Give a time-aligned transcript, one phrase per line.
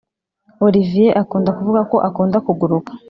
[0.65, 2.91] Oliviye akunda kuvuga ko akunda kuguruka